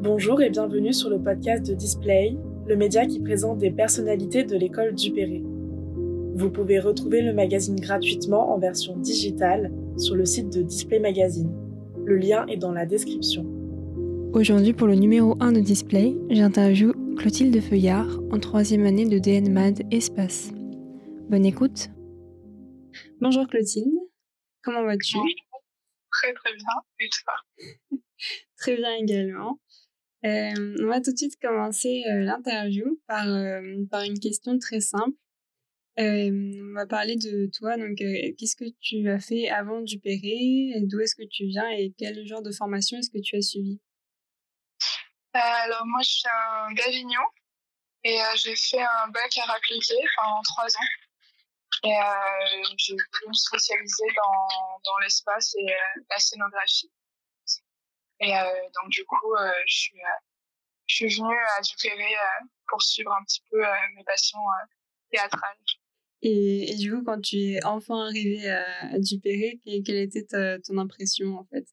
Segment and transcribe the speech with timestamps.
[0.00, 2.36] Bonjour et bienvenue sur le podcast de Display,
[2.66, 5.42] le média qui présente des personnalités de l'école Dupéré.
[6.34, 11.52] Vous pouvez retrouver le magazine gratuitement en version digitale sur le site de Display Magazine.
[12.04, 13.44] Le lien est dans la description.
[14.32, 19.82] Aujourd'hui, pour le numéro 1 de Display, j'interviewe Clotilde Feuillard en troisième année de DNMAD
[19.92, 20.52] Espace.
[21.28, 21.90] Bonne écoute.
[23.20, 23.98] Bonjour Clotilde,
[24.62, 25.16] comment vas-tu?
[26.12, 27.98] Très très bien, et toi?
[28.56, 29.60] Très bien également.
[30.24, 34.80] Euh, on va tout de suite commencer euh, l'interview par, euh, par une question très
[34.80, 35.16] simple.
[35.96, 37.76] on va parler de toi.
[37.76, 41.94] Donc, qu'est-ce que tu as fait avant du Perret D'où est-ce que tu viens et
[41.96, 43.80] quel genre de formation est-ce que tu as suivi?
[45.32, 47.22] Alors, moi, je un d'Avignon
[48.04, 50.90] et j'ai fait un bac à appliqué en trois ans.
[51.84, 51.94] Et
[52.76, 55.66] j'ai voulu me spécialiser dans, dans l'espace et
[56.10, 56.90] la scénographie.
[58.20, 60.18] Et euh, donc, du coup, euh, je, suis, euh,
[60.86, 62.14] je suis venue à Dupéré
[62.66, 63.62] pour suivre un petit peu
[63.94, 64.40] mes passions
[65.10, 65.56] théâtrales.
[66.22, 70.26] Et, et, du coup, quand tu es enfin arrivée à, Dupéré, quelle était
[70.66, 71.64] ton impression en fait?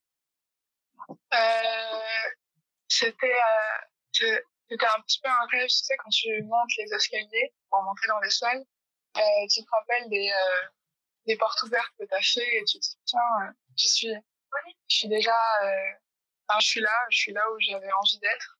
[2.88, 3.40] C'était
[4.68, 8.08] c'était un petit peu un rêve, tu sais, quand tu montes les escaliers pour monter
[8.08, 8.64] dans les salles,
[9.50, 10.30] tu te rappelles des,
[11.26, 13.20] des portes ouvertes que tu as fait et tu te dis, tiens,
[13.76, 14.14] je suis,
[14.88, 15.34] je suis déjà
[16.60, 18.56] je suis là, je suis là où j'avais envie d'être.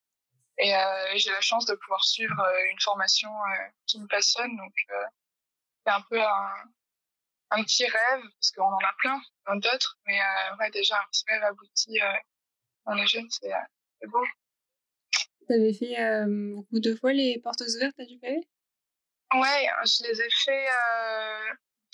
[0.59, 4.57] Et, euh, j'ai la chance de pouvoir suivre euh, une formation euh, qui me passionne.
[4.57, 4.73] Donc,
[5.85, 6.55] c'est un peu un,
[7.51, 9.99] un, petit rêve, parce qu'on en a plein, plein d'autres.
[10.07, 10.19] Mais
[10.59, 12.01] ouais, déjà, un petit rêve abouti
[12.89, 13.51] on est jeune, c'est
[14.07, 14.25] beau.
[15.49, 18.49] Tu avais fait beaucoup de fois les portes ouvertes à Dupéré
[19.35, 20.67] Ouais, je les ai fait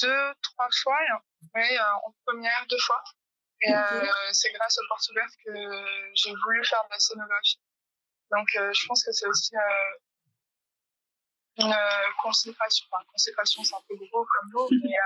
[0.03, 0.99] deux, trois fois.
[1.55, 3.03] Ouais, en première, deux fois.
[3.63, 5.53] Et euh, c'est grâce aux portes ouvertes que
[6.15, 7.61] j'ai voulu faire de la scénographie.
[8.33, 9.99] Donc euh, je pense que c'est aussi euh,
[11.59, 11.75] une
[12.23, 12.87] consécration.
[12.91, 14.97] Enfin, consécration, c'est un peu gros comme mot, mais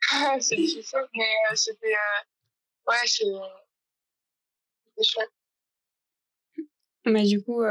[0.40, 1.08] c'est difficile.
[1.14, 1.96] Mais c'était.
[2.86, 3.30] ouais, c'était
[5.02, 5.32] chouette.
[7.06, 7.62] Mais du coup,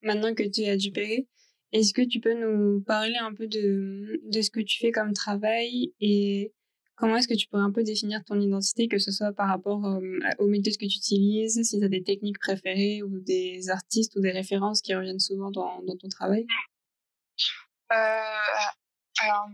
[0.00, 1.26] maintenant que tu es à Dupéré,
[1.72, 5.12] est-ce que tu peux nous parler un peu de, de ce que tu fais comme
[5.12, 6.54] travail et
[7.02, 9.84] Comment est-ce que tu pourrais un peu définir ton identité, que ce soit par rapport
[9.86, 14.14] euh, aux méthodes que tu utilises, si tu as des techniques préférées ou des artistes
[14.14, 16.46] ou des références qui reviennent souvent dans, ton travail?
[17.90, 17.96] Euh,
[19.20, 19.48] Alors,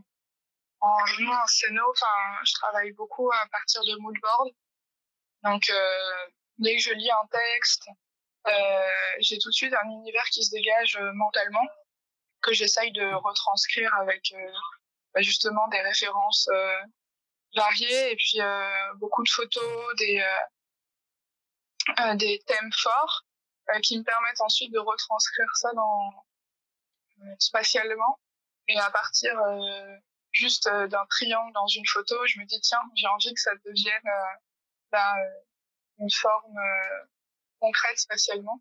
[0.80, 1.84] en, en scéno,
[2.44, 4.50] je travaille beaucoup à partir de moodboard.
[5.44, 7.88] Donc, euh, dès que je lis un texte,
[8.46, 8.50] euh,
[9.20, 11.66] j'ai tout de suite un univers qui se dégage euh, mentalement,
[12.42, 14.34] que j'essaye de retranscrire avec
[15.14, 16.46] bah, justement des références
[17.54, 23.24] variés et puis euh, beaucoup de photos, des, euh, euh, des thèmes forts
[23.82, 26.24] qui me permettent ensuite de retranscrire ça dans,
[27.38, 28.18] spatialement.
[28.66, 29.38] Et à partir
[30.32, 34.10] juste d'un triangle dans une photo, je me dis tiens, j'ai envie que ça devienne
[34.90, 35.14] ben,
[35.98, 36.58] une forme
[37.60, 38.58] concrète spatialement.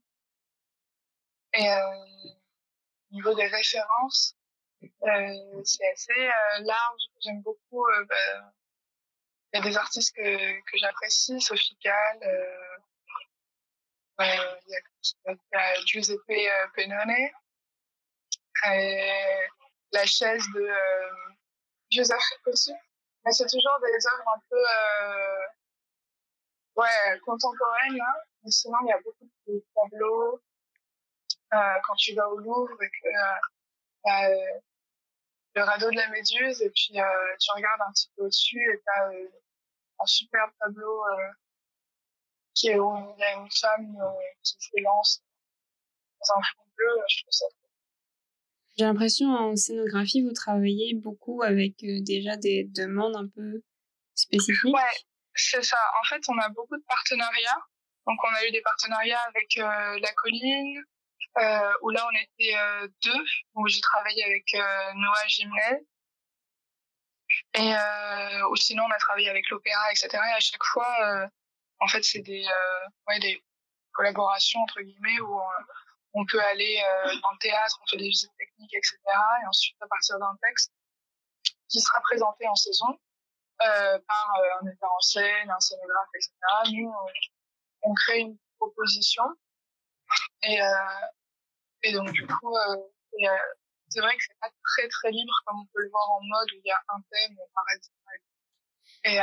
[1.54, 4.36] Et au niveau des références,
[4.84, 7.02] euh, c'est assez large.
[7.22, 8.54] J'aime beaucoup ben,
[9.54, 12.68] il y a des artistes que, que j'apprécie, Sophie Gall, euh,
[14.20, 14.74] il,
[15.54, 17.14] y a, Giuseppe euh, Pennone,
[19.92, 21.10] la chaise de euh,
[21.92, 22.74] Joseph aussi.
[23.26, 25.46] Mais c'est toujours des œuvres un peu euh,
[26.78, 28.02] ouais, contemporaines.
[28.02, 28.20] Hein.
[28.44, 30.42] Mais sinon, il y a beaucoup de tableaux.
[31.50, 33.08] Quand tu vas au Louvre et que
[35.58, 38.78] le radeau de la Méduse et puis euh, tu regardes un petit peu au-dessus et
[38.78, 39.28] tu as euh,
[40.00, 41.32] un superbe tableau euh,
[42.54, 43.98] qui est où il y a une femme
[44.44, 45.24] qui se lance
[46.20, 47.02] dans un fond bleu.
[47.10, 47.46] Je trouve ça
[48.78, 53.64] j'ai l'impression en scénographie, vous travaillez beaucoup avec déjà des demandes un peu
[54.14, 54.72] spécifiques.
[54.72, 54.98] Ouais,
[55.34, 55.80] c'est ça.
[56.00, 57.58] En fait, on a beaucoup de partenariats.
[58.06, 60.84] Donc, on a eu des partenariats avec La Colline,
[61.38, 63.26] euh, où là on était euh, deux,
[63.56, 65.80] où j'ai travaillé avec euh, Noah.
[67.56, 67.74] Et
[68.50, 70.10] ou sinon on a travaillé avec l'opéra, etc.
[70.14, 71.30] Et à chaque fois,
[71.80, 72.46] en fait, c'est des,
[73.08, 73.44] ouais, des
[73.92, 75.40] collaborations entre guillemets où
[76.14, 76.82] on, peut aller
[77.22, 78.98] dans le théâtre, on fait des visites techniques, etc.
[79.44, 80.72] Et ensuite, à partir d'un texte
[81.70, 82.98] qui sera présenté en saison
[83.66, 86.32] euh, par un metteur en scène, un scénographe, etc.
[86.74, 86.94] Nous,
[87.82, 89.24] on crée une proposition
[90.44, 90.66] et, euh,
[91.84, 92.76] et donc, du coup, euh,
[93.24, 93.38] euh,
[93.90, 96.52] c'est vrai que c'est pas très, très libre comme on peut le voir en mode
[96.52, 97.98] où il y a un thème, par exemple.
[99.04, 99.20] Et,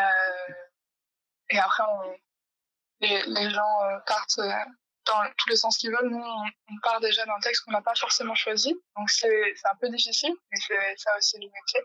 [1.50, 2.16] et après, on,
[3.00, 4.40] les, gens partent
[5.04, 6.08] dans tous les sens qu'ils veulent.
[6.08, 8.74] Nous, on, part déjà d'un texte qu'on n'a pas forcément choisi.
[8.96, 11.80] Donc, c'est un peu difficile, mais c'est ça aussi le métier.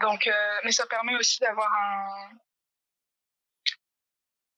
[0.00, 0.30] Donc,
[0.64, 2.30] mais ça permet aussi d'avoir un,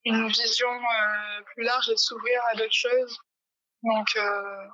[0.04, 3.18] une vision euh, plus large et de s'ouvrir à d'autres choses.
[3.82, 4.66] Donc, euh,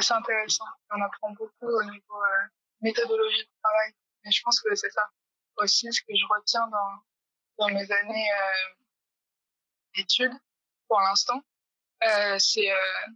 [0.00, 0.66] c'est intéressant.
[0.90, 2.46] On apprend beaucoup au niveau euh,
[2.80, 3.92] méthodologie de travail.
[4.24, 5.08] Et je pense que c'est ça
[5.56, 8.74] aussi ce que je retiens dans, dans mes années euh,
[9.96, 10.32] d'études
[10.88, 11.42] pour l'instant.
[12.04, 13.06] Euh, c'est euh,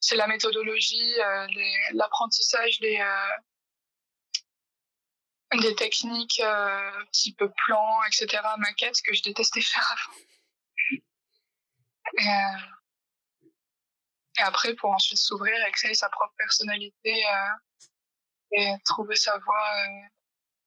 [0.00, 1.46] c'est la méthodologie, euh,
[1.92, 3.02] l'apprentissage des
[5.62, 6.42] des techniques
[7.12, 10.20] type plan, etc., maquette que je détestais faire avant.
[12.18, 13.46] Et,
[14.38, 17.14] et après, pour ensuite s'ouvrir et créer sa propre personnalité
[18.52, 19.86] et trouver sa voie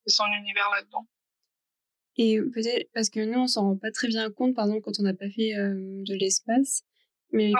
[0.06, 1.08] et son univers là-dedans.
[2.18, 5.00] Et peut-être parce que nous, on s'en rend pas très bien compte, par exemple, quand
[5.00, 5.74] on n'a pas fait euh,
[6.04, 6.84] de l'espace.
[7.32, 7.52] Mais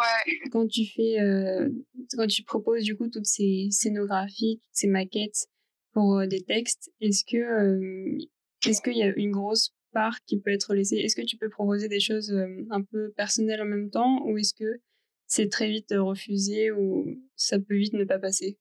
[0.52, 1.70] quand tu fais, euh,
[2.16, 5.48] quand tu proposes du coup toutes ces scénographies, toutes ces maquettes
[5.92, 8.18] pour euh, des textes, est-ce que, euh,
[8.66, 11.50] est-ce qu'il y a une grosse part qui peut être laissée Est-ce que tu peux
[11.50, 14.82] proposer des choses euh, un peu personnelles en même temps, ou est-ce que
[15.28, 17.06] c'est très vite refusé ou
[17.36, 18.58] ça peut vite ne pas passer?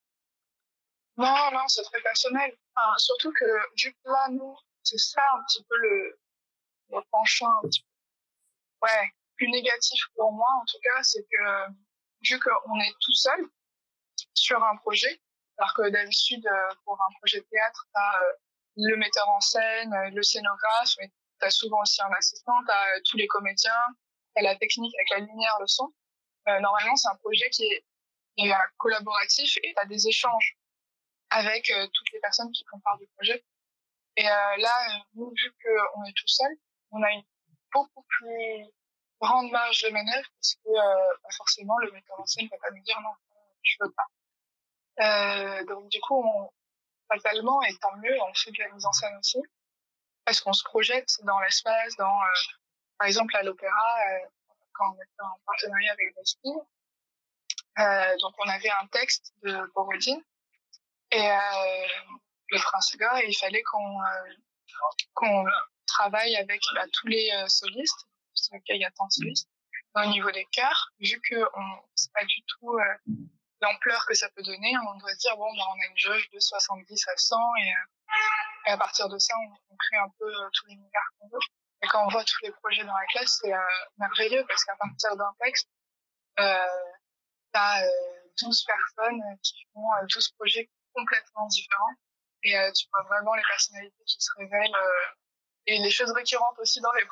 [1.16, 2.52] Non, non, c'est très personnel.
[2.98, 3.44] Surtout que
[3.76, 6.18] du coup là, nous, c'est ça un petit peu le,
[6.90, 8.86] le penchant un petit peu.
[8.86, 11.72] Ouais, plus négatif pour moi en tout cas, c'est que
[12.28, 13.40] vu qu'on est tout seul
[14.34, 15.20] sur un projet,
[15.58, 18.32] alors que d'habitude euh, pour un projet de théâtre, t'as euh,
[18.76, 23.16] le metteur en scène, euh, le scénographe, mais t'as souvent aussi un assistant, t'as tous
[23.16, 23.72] les comédiens,
[24.34, 25.92] t'as la technique avec la lumière, le son.
[26.46, 27.84] normalement, c'est un projet qui est,
[28.36, 30.56] qui est collaboratif et t'as des échanges
[31.30, 33.44] avec toutes les personnes qui font part du projet.
[34.16, 36.50] Et euh, là, nous, vu qu'on est tout seul,
[36.90, 37.24] on a une
[37.72, 38.64] beaucoup plus
[39.20, 42.56] grande marge de manœuvre parce que euh, bah, forcément, le metteur en scène ne va
[42.56, 43.12] pas nous dire non,
[43.62, 44.06] je veux pas.
[44.98, 46.50] Euh, donc du coup, on,
[47.08, 49.38] fatalement, et tant mieux, on fait de la mise en scène aussi,
[50.24, 52.28] parce qu'on se projette dans l'espace, dans, euh,
[52.98, 54.28] par exemple, à l'opéra, euh,
[54.72, 56.60] quand on était en partenariat avec Bastille,
[57.78, 60.22] euh, donc on avait un texte de Borodine,
[61.12, 61.86] et euh,
[62.48, 63.98] le prince gars et il fallait qu'on
[65.14, 65.44] qu'on
[65.86, 69.48] travaille avec bah, tous les solistes, parce qu'il y a tant de solistes,
[69.94, 72.78] au niveau des chœurs, vu que on sait pas du tout
[73.60, 76.38] l'ampleur que ça peut donner, on doit dire bon bah, on a une jauge de
[76.38, 77.74] 70 à 100 et,
[78.66, 79.34] et à partir de ça
[79.70, 81.38] on, crée un peu tout l'univers qu'on veut.
[81.82, 83.52] Et quand on voit tous les projets dans la classe, c'est
[83.98, 85.68] merveilleux parce qu'à partir d'un texte,
[86.40, 86.66] euh,
[87.52, 87.82] t'as
[88.40, 91.94] 12 personnes qui font 12 projets complètement différents
[92.46, 95.06] et euh, tu vois vraiment les personnalités qui se révèlent euh,
[95.66, 97.04] et les choses récurrentes aussi dans les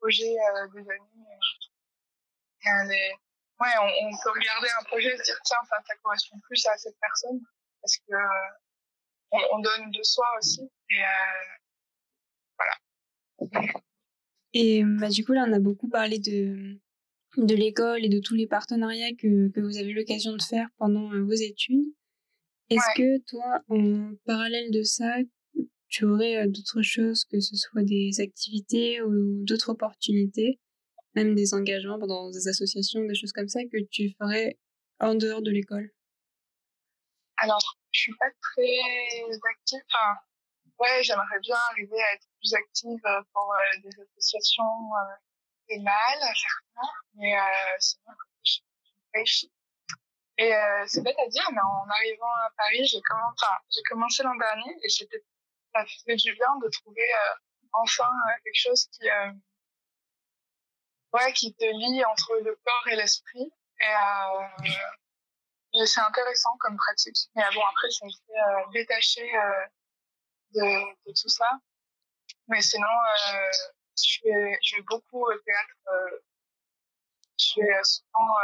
[0.00, 1.26] projets euh, des amis.
[3.60, 6.76] Ouais, on, on, peut regarder un projet et se dire tiens, ça correspond plus à
[6.76, 7.40] cette personne
[7.80, 8.14] parce que
[9.32, 10.62] on, on, donne de soi aussi.
[10.90, 11.02] Et
[12.58, 13.72] voilà.
[14.52, 16.78] Et bah, du coup, là, on a beaucoup parlé de,
[17.36, 20.68] de l'école et de tous les partenariats que, que vous avez eu l'occasion de faire
[20.78, 21.92] pendant vos études.
[22.70, 25.16] Est-ce que toi, en parallèle de ça,
[25.88, 30.58] tu aurais d'autres choses, que ce soit des activités ou d'autres opportunités,
[31.14, 34.58] même des engagements dans des associations, des choses comme ça, que tu ferais
[35.00, 35.90] en dehors de l'école?
[37.38, 39.80] Alors, je suis pas très active.
[39.88, 40.20] Enfin,
[40.78, 43.02] ouais, j'aimerais bien arriver à être plus active
[43.32, 45.14] pour des associations euh,
[45.68, 48.12] pénales, certains, mais euh, sinon,
[48.44, 48.58] je
[49.12, 49.20] pas
[50.36, 53.00] et euh, c'est bête à dire, mais en arrivant à Paris, j'ai
[53.88, 57.34] commencé, l'an dernier et ça fait du bien de trouver euh,
[57.72, 59.30] enfin euh, quelque chose qui, euh,
[61.14, 63.50] ouais, qui te lie entre le corps et l'esprit.
[63.80, 67.16] Et, et c'est intéressant comme pratique.
[67.34, 69.28] Mais bon, après, ça me fait détacher
[70.54, 70.60] de,
[71.06, 71.50] de, tout ça.
[72.48, 72.86] Mais sinon,
[73.96, 75.74] je fais, je vais beaucoup au théâtre.
[77.38, 78.34] je fais souvent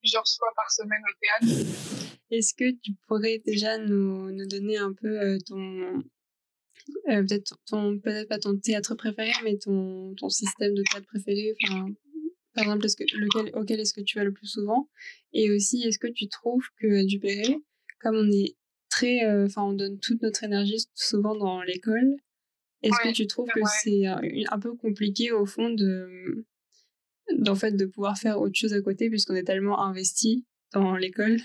[0.00, 1.46] plusieurs fois par semaine au théâtre.
[2.30, 6.02] Est-ce que tu pourrais déjà nous, nous donner un peu euh, ton
[7.08, 11.54] euh, peut-être ton peut-être pas ton théâtre préféré mais ton, ton système de théâtre préféré
[11.64, 11.86] enfin
[12.54, 14.88] par exemple est-ce que lequel auquel est-ce que tu vas le plus souvent?
[15.32, 17.58] Et aussi est-ce que tu trouves que à Dupéré
[18.00, 18.56] comme on est
[18.88, 22.16] très euh, enfin on donne toute notre énergie souvent dans l'école
[22.82, 26.46] est-ce que tu trouves que c'est un, un, peu compliqué au fond de
[27.36, 31.38] d'en fait de pouvoir faire autre chose à côté puisqu'on est tellement investi dans l'école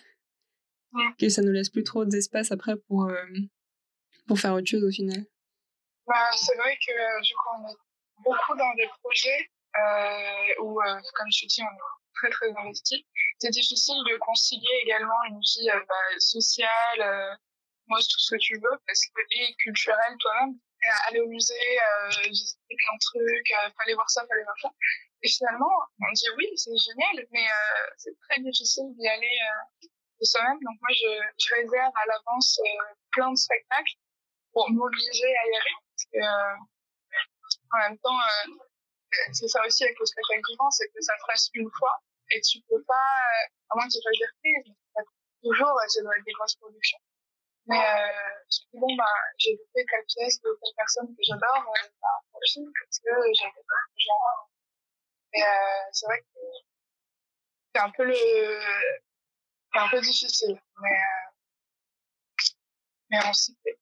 [1.17, 3.15] que ça nous laisse plus trop d'espace après pour euh,
[4.27, 5.25] pour faire autre chose au final?
[6.07, 7.77] Bah, c'est vrai que du coup on est,
[8.23, 9.49] beaucoup dans des projets
[10.59, 10.79] où,
[11.15, 11.79] comme je dis, on est
[12.15, 13.05] très très investi.
[13.39, 17.37] C'est difficile de concilier également une vie bah, sociale,
[17.87, 20.55] moi tout ce que tu veux, parce que et culturelle toi-même.
[21.07, 24.69] Aller au musée, euh, visiter plein de trucs, euh, fallait voir ça, fallait voir ça.
[25.23, 29.87] Et finalement, on dit oui, c'est génial, mais euh, c'est très difficile d'y aller euh,
[30.19, 30.59] de soi-même.
[30.59, 31.07] Donc moi, je,
[31.39, 33.95] je réserve à l'avance euh, plein de spectacles
[34.51, 35.75] pour m'obliger à y aller.
[36.13, 36.19] Que,
[37.71, 38.19] en même temps,
[39.31, 42.01] c'est ça aussi avec le spectacle vivant, c'est que ça se passe une fois
[42.31, 43.09] et tu peux pas,
[43.69, 44.75] à moins qu'il fasse des reprises,
[45.43, 46.99] toujours, ça doit être des grosses productions.
[47.65, 48.41] Mais euh,
[48.73, 49.05] bon, bah,
[49.37, 53.83] j'ai fait telle pièce de telle personne que j'adore, euh, bah, parce que j'avais pas
[53.97, 54.49] genre.
[55.33, 56.39] Et euh, c'est vrai que
[57.73, 61.29] c'est un peu le, c'est un peu difficile, mais euh,
[63.09, 63.79] mais on s'y fait.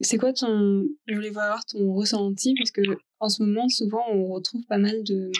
[0.00, 2.80] C'est quoi ton, je voulais voir ton ressenti parce que
[3.18, 5.30] en ce moment souvent on retrouve pas mal de,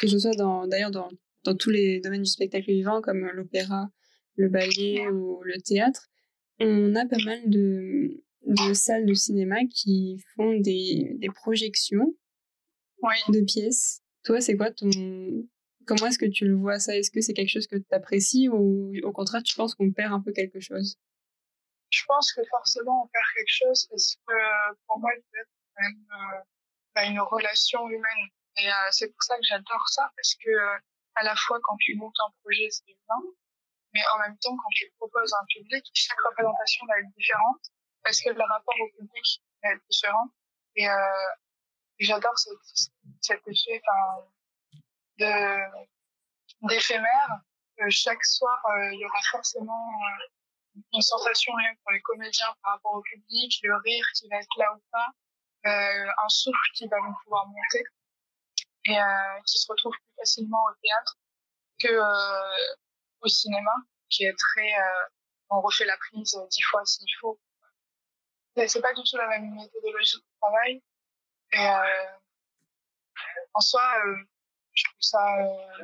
[0.00, 1.08] que ce soit dans, d'ailleurs dans
[1.44, 3.90] dans tous les domaines du spectacle vivant comme l'opéra,
[4.36, 6.08] le ballet ou le théâtre,
[6.60, 12.14] on a pas mal de, de salles de cinéma qui font des, des projections
[13.28, 14.02] de pièces.
[14.24, 14.90] Toi, c'est quoi ton...
[15.86, 16.96] Comment est-ce que tu le vois ça?
[16.96, 20.12] Est-ce que c'est quelque chose que tu apprécies ou au contraire, tu penses qu'on perd
[20.12, 20.98] un peu quelque chose?
[21.90, 25.10] Je pense que forcément on perd quelque chose parce que pour moi,
[25.78, 26.40] même euh,
[26.94, 28.28] bah, une relation humaine.
[28.56, 30.78] Et euh, c'est pour ça que j'adore ça parce que euh,
[31.14, 33.32] à la fois quand tu montes un projet, c'est humain,
[33.94, 37.60] mais en même temps, quand tu proposes un public, chaque représentation va être différente
[38.02, 40.28] parce que le rapport au public va être différent.
[40.76, 41.28] Et, euh,
[41.98, 42.90] j'adore cet,
[43.20, 43.82] cet effet
[45.18, 45.88] de
[46.62, 47.40] d'éphémère.
[47.88, 50.24] chaque soir, euh, il y aura forcément euh,
[50.92, 54.58] une sensation rien pour les comédiens par rapport au public, le rire qui va être
[54.58, 55.12] là ou pas,
[55.66, 57.84] euh, un souffle qui va pouvoir monter
[58.84, 61.16] et euh, qui se retrouve plus facilement au théâtre
[61.80, 62.74] que euh,
[63.20, 63.72] au cinéma,
[64.08, 64.72] qui est très,
[65.50, 67.40] on refait la prise dix fois s'il faut.
[68.66, 70.82] C'est pas du tout la même méthodologie de travail.
[71.52, 71.68] Et
[73.54, 73.82] en soi,
[74.72, 75.36] je trouve ça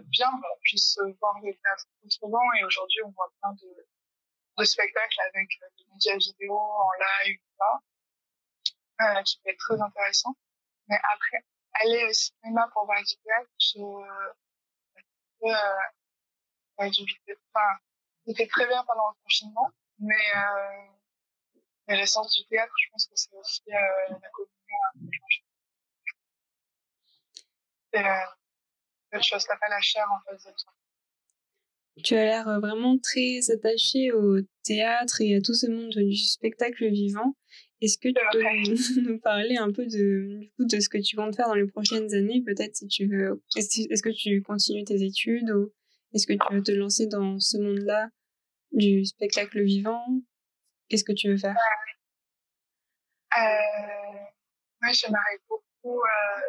[0.05, 2.53] bien qu'on puisse voir le théâtre autrement.
[2.59, 3.87] Et aujourd'hui, on voit plein de,
[4.57, 7.39] de spectacles avec euh, des médias vidéo en live,
[9.01, 10.37] euh, qui peut être très intéressant.
[10.89, 11.45] Mais après,
[11.75, 14.33] aller au cinéma pour voir du théâtre, je, euh,
[16.79, 17.79] enfin,
[18.27, 20.87] c'était très bien pendant le confinement, mais, euh,
[21.89, 25.11] mais l'essence du théâtre, je pense que c'est aussi euh, la communion.
[27.93, 28.27] C'est euh,
[29.11, 30.73] quelque chose, t'as pas la chair en face de toi.
[32.03, 36.89] Tu as l'air vraiment très attaché au théâtre et à tout ce monde du spectacle
[36.91, 37.37] vivant.
[37.81, 41.17] Est-ce que tu peux nous parler un peu de, du coup, de ce que tu
[41.17, 42.43] comptes faire dans les prochaines années?
[42.45, 43.43] Peut-être si tu veux.
[43.57, 45.73] Est-ce que tu continues tes études ou
[46.13, 48.09] est-ce que tu veux te lancer dans ce monde-là
[48.73, 50.05] du spectacle vivant?
[50.89, 51.57] Qu'est-ce que tu veux faire?
[53.37, 53.41] Euh,
[54.81, 56.41] Moi, j'aimerais beaucoup euh,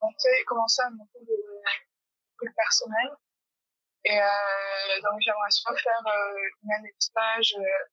[0.00, 1.42] monter, commencer à monter des
[2.38, 3.16] trucs personnels.
[4.04, 7.84] Et euh, donc, j'aimerais soit faire euh, une année de stage euh,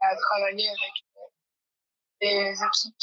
[0.00, 1.20] à travailler avec euh,
[2.20, 2.94] des équipes,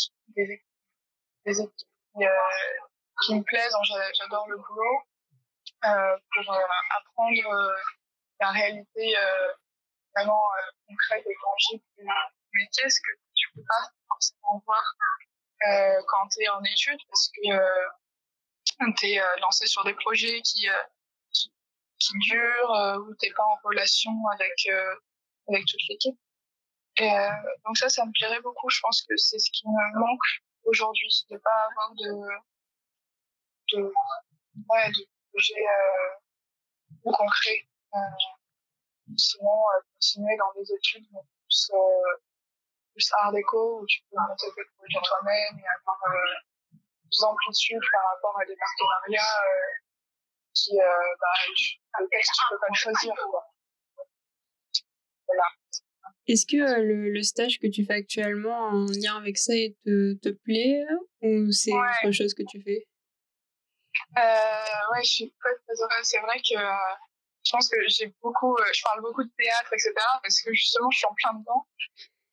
[3.26, 3.76] qui, me plaisent.
[4.18, 5.04] J'adore le boulot.
[5.86, 6.60] Euh, pour euh,
[6.98, 7.76] apprendre euh,
[8.42, 9.16] la réalité
[10.16, 10.44] vraiment
[10.88, 12.06] concrète et tangible du
[12.54, 14.84] métier, ce que tu peux pas forcément voir
[16.08, 17.42] quand tu es en études, parce que
[18.98, 20.68] tu es lancé sur des projets qui,
[22.00, 24.68] qui, qui durent, où tu pas en relation avec,
[25.48, 26.20] avec toute l'équipe.
[26.98, 27.12] Et
[27.66, 28.70] donc ça, ça me plairait beaucoup.
[28.70, 30.30] Je pense que c'est ce qui me manque
[30.66, 32.12] aujourd'hui, de pas avoir de,
[33.74, 37.68] de, ouais, de projet euh, concret.
[37.94, 37.98] Euh,
[39.18, 42.18] sinon, euh, continuer dans des études mais plus, euh,
[42.94, 47.82] plus art déco où tu peux monter tes projets toi-même et avoir euh, plus d'amplitude
[47.92, 49.89] par rapport à des partenariats euh,
[50.54, 53.14] qui, euh, bah, tu, tu peux pas le choisir.
[53.30, 53.44] Quoi.
[55.28, 55.44] Voilà.
[56.28, 59.54] Est-ce que euh, le, le, stage que tu fais actuellement en lien avec ça
[59.86, 60.84] te, te plaît
[61.22, 61.88] ou c'est ouais.
[62.04, 62.86] autre chose que tu fais?
[64.18, 66.04] Euh, ouais, je suis très, très heureuse.
[66.04, 66.96] C'est vrai que euh,
[67.44, 69.94] je pense que j'ai beaucoup, je parle beaucoup de théâtre, etc.
[70.22, 71.66] Parce que justement, je suis en plein dedans.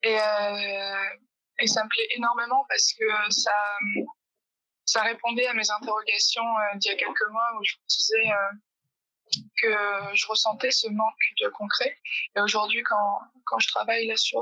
[0.02, 0.18] Et,
[1.58, 3.50] et ça me plaît énormément parce que ça,
[4.86, 9.40] ça répondait à mes interrogations euh, d'il y a quelques mois où je disais euh,
[9.60, 11.98] que je ressentais ce manque de concret.
[12.36, 14.40] Et aujourd'hui, quand, quand je travaille là sur,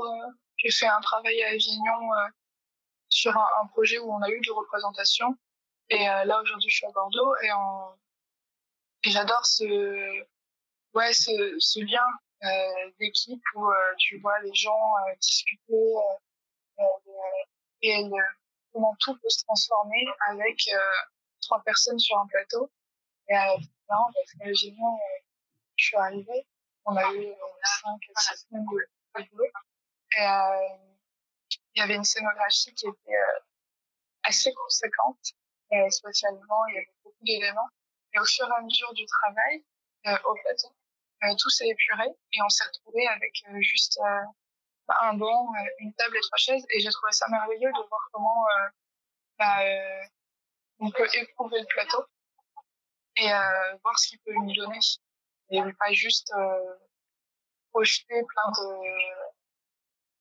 [0.57, 2.11] j'ai fait un travail à Avignon
[3.09, 5.35] sur un, projet où on a eu de représentation.
[5.89, 10.23] Et là, aujourd'hui, je suis à Bordeaux et, j'adore ce,
[10.93, 12.05] ouais, ce lien
[12.99, 15.93] d'équipe où tu vois les gens discuter
[17.81, 18.03] et
[18.75, 20.59] comment tout peut se transformer avec
[21.41, 22.69] trois personnes sur un plateau.
[23.29, 23.57] Et euh,
[23.89, 24.55] non, parce vu,
[25.77, 26.45] je suis arrivée,
[26.85, 27.27] on a eu
[27.83, 29.45] 5, 6 semaines de, boulot.
[30.17, 30.77] Et euh,
[31.73, 33.39] il y avait une scénographie qui était euh,
[34.23, 35.33] assez conséquente,
[35.71, 37.69] et spécialement, il y avait beaucoup d'éléments.
[38.13, 39.63] Et au fur et à mesure du travail,
[40.07, 40.67] euh, au plateau,
[41.23, 43.99] euh, tout s'est épuré et on s'est retrouvé avec euh, juste
[45.01, 45.47] un banc,
[45.79, 46.65] une table et trois chaises.
[46.71, 48.45] Et j'ai trouvé ça merveilleux de voir comment
[49.39, 49.59] bah,
[50.79, 52.05] on peut éprouver le plateau
[53.17, 54.79] et euh, voir ce qu'il peut nous donner
[55.49, 56.75] et pas juste euh,
[57.71, 58.67] projeter plein de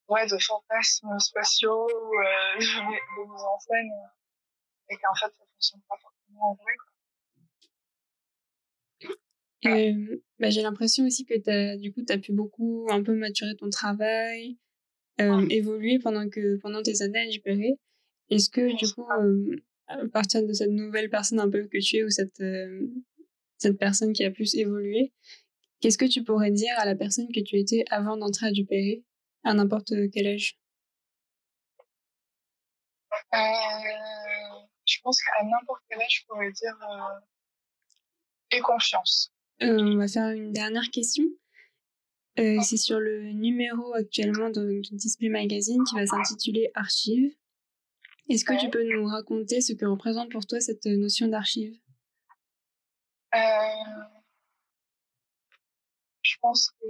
[0.09, 3.90] ouais de fantasmes spatiaux euh, de, mise en scène
[4.90, 6.73] et qu'en fait ça fonctionne pas forcément en vrai
[10.38, 13.54] bah, j'ai l'impression aussi que as, du coup tu as pu beaucoup un peu maturer
[13.56, 14.59] ton travail
[15.21, 17.78] euh, évoluer pendant que pendant tes années à Jupéré
[18.30, 19.56] est-ce que du coup euh,
[19.87, 22.87] à partir de cette nouvelle personne un peu que tu es ou cette, euh,
[23.59, 25.12] cette personne qui a plus évolué,
[25.80, 29.04] qu'est-ce que tu pourrais dire à la personne que tu étais avant d'entrer à Dupéré,
[29.44, 30.59] à n'importe quel âge?
[33.35, 33.38] Euh,
[34.87, 36.76] Je pense qu'à n'importe quel âge, je pourrais dire
[38.50, 39.34] et confiance.
[39.61, 41.25] On va faire une dernière question.
[42.37, 47.32] c'est sur le numéro actuellement de, de Display Magazine qui va s'intituler Archive.
[48.28, 51.78] Est-ce que tu peux nous raconter ce que représente pour toi cette euh, notion d'archive
[53.34, 53.38] euh,
[56.23, 56.87] Je pense que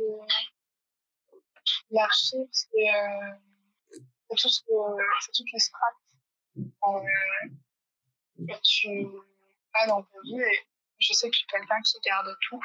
[1.90, 3.98] l'archive, c'est euh,
[4.30, 4.72] tout ce que,
[5.36, 5.94] toutes les strates
[6.56, 7.00] euh,
[8.38, 9.06] que tu
[9.74, 10.40] as dans ta vie.
[10.40, 10.73] Et
[11.04, 12.60] je sais que je suis quelqu'un qui garde tout.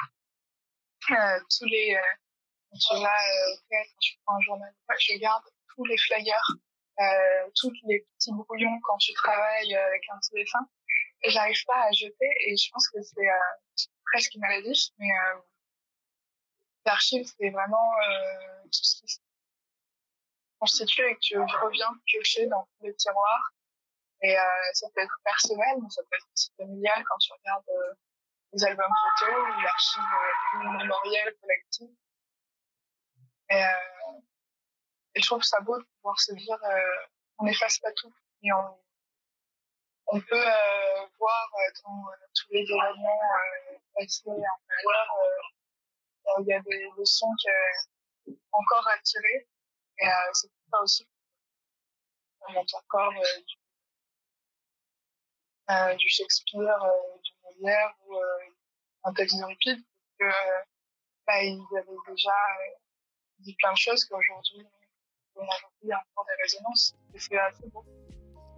[1.10, 5.42] Euh, tous les, euh, tu vas euh, tu prends un journal, je garde
[5.74, 6.56] tous les flyers
[7.00, 10.66] euh, tous les petits brouillons quand tu travailles euh, avec un téléphone.
[11.22, 15.08] Et j'arrive pas à jeter et je pense que c'est presque une maladie, mais
[16.86, 17.92] l'archive, c'est vraiment
[18.64, 19.18] tout ce qui se
[20.58, 23.52] constitue et que tu reviens piocher dans tous les tiroirs.
[24.22, 24.34] Et
[24.72, 27.96] ça peut être personnel, mais ça peut être aussi familial quand tu regardes
[28.52, 31.90] les albums photos l'archive euh, mémorielle collective.
[33.50, 34.20] Et, euh,
[35.14, 37.06] et je trouve ça beau de pouvoir se dire, euh,
[37.38, 38.14] on n'efface pas tout.
[38.42, 41.48] Et on, peut euh, voir
[41.84, 43.20] dans tous les événements
[43.94, 45.08] passés, voir,
[46.40, 49.48] il y a des leçons sont encore à tirer.
[49.98, 51.08] Et c'est pour ça aussi
[52.48, 53.12] on monte encore
[55.98, 56.78] du Shakespeare,
[57.60, 58.16] Molière ou
[59.04, 59.78] un texte de Ripide,
[60.18, 60.36] parce que
[61.26, 62.32] bah, ils avaient déjà
[63.38, 64.66] dit plein de choses qu'aujourd'hui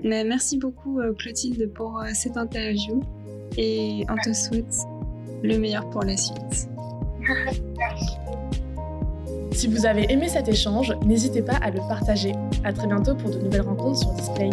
[0.04, 3.00] mais merci beaucoup euh, Clotilde pour euh, cette interview
[3.56, 4.74] et on te souhaite
[5.42, 6.68] le meilleur pour la suite.
[9.52, 12.32] Si vous avez aimé cet échange, n'hésitez pas à le partager.
[12.64, 14.48] À très bientôt pour de nouvelles rencontres sur Display.